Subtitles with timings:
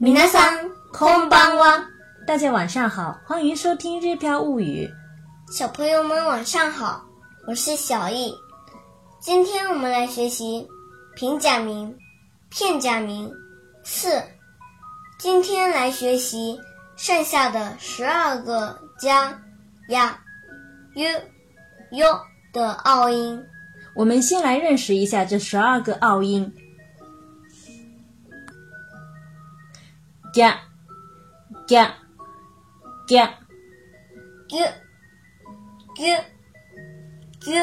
[0.00, 1.84] 皆さんこんばんは，
[2.26, 4.86] 大家晚上好，欢迎收听《日飘物语》。
[5.52, 7.04] 小朋友们晚上好，
[7.46, 8.34] 我是小易。
[9.20, 10.66] 今天我们来学习
[11.14, 11.96] 平假名、
[12.50, 13.32] 片假名
[13.84, 14.22] 四。
[15.18, 16.58] 今天来学习
[16.96, 19.40] 剩下的十二个加、
[19.88, 20.18] 呀、
[20.94, 22.20] u、u
[22.52, 23.40] 的拗音。
[23.94, 26.52] 我们先来认识一下这十二个拗音。
[30.37, 30.55] 加
[31.65, 31.95] 加
[33.07, 33.33] 加
[34.47, 34.61] gu
[35.95, 36.13] gu
[37.41, 37.57] gu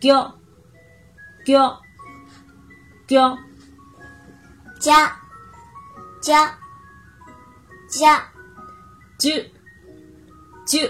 [0.00, 0.30] 叫
[1.44, 1.82] 叫
[3.08, 3.38] 叫
[4.78, 5.18] 加
[6.22, 6.56] 加
[7.88, 8.32] 加
[9.18, 9.50] 啾
[10.64, 10.88] 啾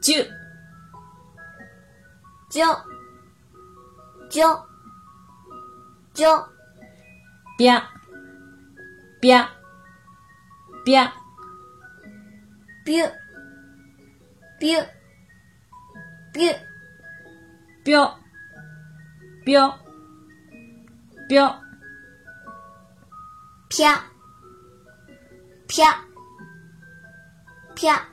[0.00, 0.26] 啾
[2.50, 2.76] 啾
[6.12, 6.48] 啾
[7.56, 7.82] 啾
[9.24, 9.46] 啪啪
[10.84, 11.12] 啪
[12.84, 13.06] biu
[14.60, 14.78] biu
[16.34, 16.52] biu
[17.82, 18.18] 标
[19.42, 19.78] 标
[21.26, 21.48] 标
[23.70, 24.04] 啪
[25.68, 26.06] 啪
[27.74, 28.06] 啪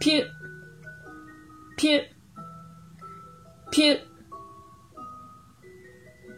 [0.00, 0.18] 飘
[3.70, 3.94] 飘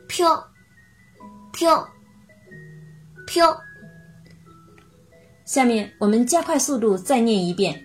[0.08, 0.50] 飘
[1.52, 1.88] 飘
[3.26, 3.60] 飘飘
[5.44, 7.84] 下面我们加快速度再念一遍。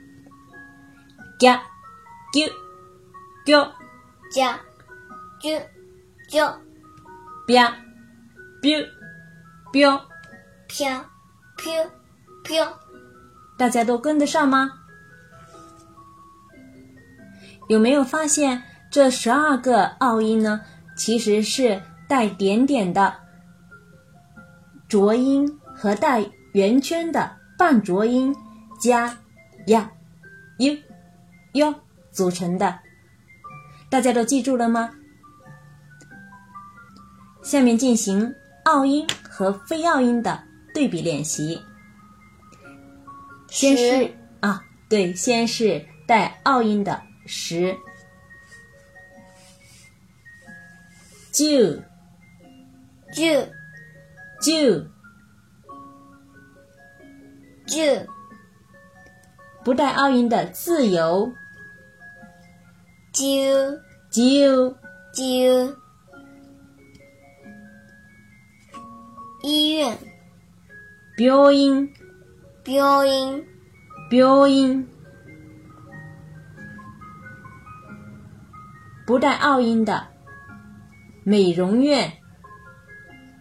[1.39, 1.61] 加
[2.33, 2.49] 啾
[3.45, 3.69] 啾
[4.31, 4.59] 加
[5.41, 5.61] 啾
[6.29, 6.55] 啾
[7.47, 7.75] 啪
[8.61, 8.79] 标
[9.71, 10.01] 标，
[10.67, 11.05] 飘
[11.57, 11.73] 飘
[12.43, 12.79] 飘
[13.57, 14.71] 大家都跟得上吗？
[17.67, 20.61] 有没有发现这十二个奥音呢？
[20.95, 23.13] 其实是带点点的
[24.87, 28.35] 浊音和带圆圈的半浊音
[28.79, 29.17] 加
[29.67, 29.91] 呀、
[30.59, 30.77] u、
[31.53, 31.73] 哟
[32.11, 32.79] 组成的。
[33.89, 34.91] 大家都记住了吗？
[37.43, 38.33] 下面进行
[38.65, 41.61] 拗音和非拗音的对比练习。
[43.49, 47.73] 先是啊，对，先是带拗音的十，
[51.31, 51.45] 就
[53.13, 53.47] 啾
[54.39, 54.85] 就
[57.67, 58.05] 啾
[59.63, 61.33] 不带拗音的自由，
[63.13, 64.75] 啾就
[65.13, 65.75] 啾
[69.43, 69.97] 医院。
[71.17, 71.91] 标音
[72.63, 73.43] 标音
[74.07, 74.87] 标音，
[79.07, 80.07] 不带拗音的
[81.23, 82.13] 美容院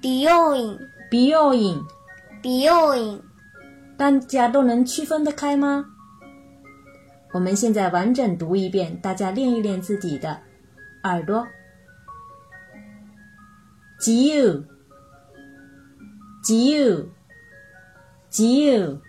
[0.03, 0.79] 美容院
[1.11, 1.83] 美容院，
[2.43, 3.21] 美容院
[3.97, 5.85] 大家都能区分得开吗？
[7.33, 10.41] 我们现在完整读一遍，大家练一练自己的
[11.03, 11.47] 耳朵。
[13.99, 14.63] 只有，
[16.45, 17.09] 只有，
[18.31, 19.01] 只有，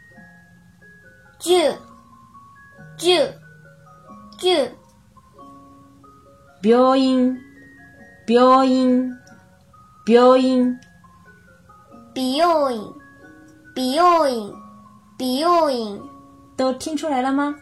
[1.40, 1.76] 啾
[2.98, 3.30] 啾
[4.40, 4.70] 啾
[6.62, 7.38] 标音，
[8.26, 9.14] 标音，
[10.08, 10.80] 标音，
[12.16, 12.82] 美容院
[13.76, 14.54] 美容院
[15.20, 16.02] 美容院
[16.56, 17.54] 都听出来了吗？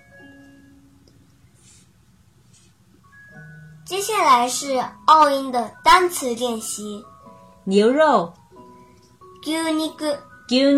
[3.84, 7.04] 接下来是奥音的单词练习。
[7.64, 8.32] 牛肉、
[9.44, 10.78] 牛肉、牛肉、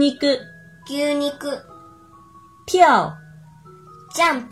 [0.87, 1.61] 牛肉、
[2.65, 3.13] 跳、
[4.15, 4.45] jump、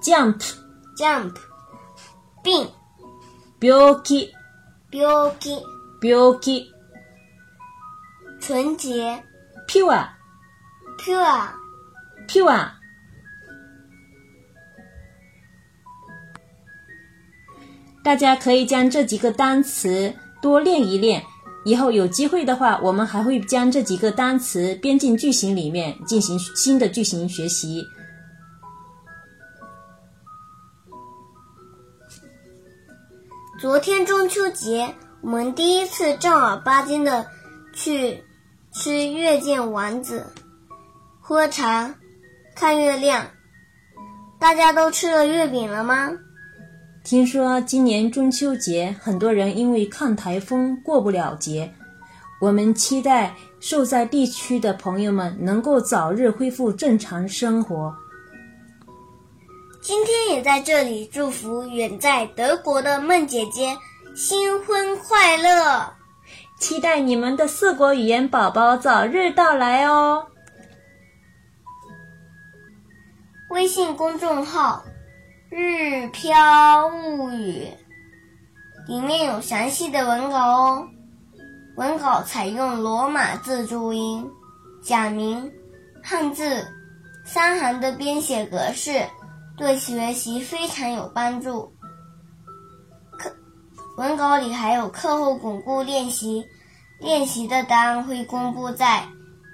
[0.00, 0.40] jump、
[0.96, 1.34] jump、
[2.42, 2.66] 病、
[3.58, 4.32] 病気、
[4.88, 5.06] 病
[5.38, 5.62] 気、
[6.00, 6.72] 病気、
[8.40, 9.22] 纯洁、
[9.66, 10.06] pure、
[10.98, 11.48] pure、
[12.28, 12.70] pure。
[18.04, 21.22] 大家可以将这几个单词多练一练，
[21.64, 27.84] 以后有机会的话，我们还会将这几个单词编进句型里面，进行新的句型学习。
[33.60, 37.26] 昨天中秋节，我们第一次正儿八经的
[37.74, 38.22] 去
[38.72, 40.26] 吃月见丸子，
[41.20, 41.94] 喝茶，
[42.54, 43.26] 看月亮。
[44.38, 46.10] 大家都吃了月饼了吗？
[47.02, 51.72] 听说今年中秋节，很多人因为抗台风过不了节。
[52.40, 57.92] 我们期待受灾地区的朋友们能够早日恢复正常生活。
[59.80, 63.76] 今天也在这里祝福远在德国的孟姐姐
[64.14, 65.92] 新婚快乐！
[66.58, 70.26] 期待你们的四国语言宝宝早日到来哦！
[73.50, 74.84] 微信公众号
[75.50, 77.68] “日飘物语”
[78.88, 80.88] 里面有详细的文稿哦。
[81.76, 84.28] 文稿采用罗马字注音、
[84.82, 85.50] 假名、
[86.02, 86.66] 汉字
[87.24, 89.00] 三行的编写格式，
[89.56, 91.72] 对学习非常有帮助。
[93.98, 96.46] 文稿里还有课后巩固练习，
[97.00, 99.02] 练习的答案会公布在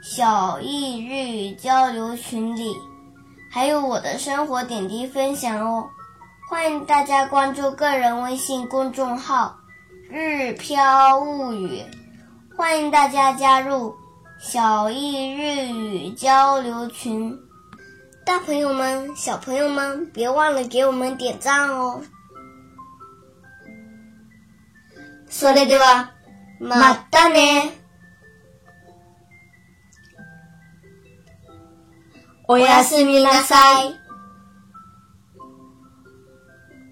[0.03, 2.77] 小易日语交流群里，
[3.51, 5.89] 还有我的生活点滴分享哦。
[6.47, 9.57] 欢迎大家关注个人微信公众号
[10.13, 11.83] “日飘物语”。
[12.55, 13.95] 欢迎大家加入
[14.39, 17.35] 小易日语交流群，
[18.27, 22.03] 大朋友们、小朋友们，别忘了给我们点赞哦！
[25.35, 26.15] それでは
[26.61, 27.73] またね。
[32.47, 34.04] おやすみなさい。